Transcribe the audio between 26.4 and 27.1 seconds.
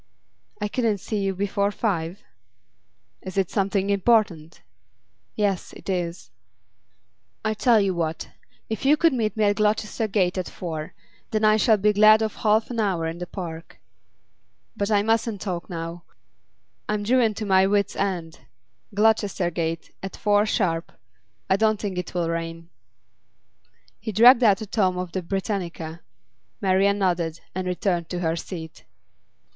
Marian